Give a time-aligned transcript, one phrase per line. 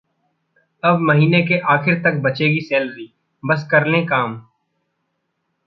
[0.83, 3.11] अब महीने के आखिर तक बचेगी सैलरी,
[3.43, 4.35] बस कर लें काम!